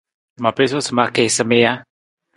[0.41, 1.73] Ma piisu sa ma kiisa mi ja?